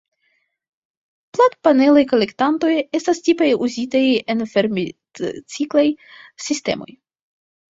Platpanelaj 1.37 2.03
kolektantoj 2.13 2.71
estas 3.01 3.21
tipe 3.27 3.51
uzitaj 3.67 4.03
en 4.35 4.43
fermitciklaj 4.55 5.85
sistemoj. 6.49 6.91